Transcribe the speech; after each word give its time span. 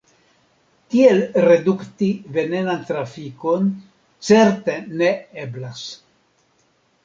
Tiel 0.93 1.19
redukti 1.47 2.07
venenan 2.39 2.81
trafikon 2.89 3.69
certe 4.31 4.81
ne 5.03 5.15
eblas. 5.47 5.89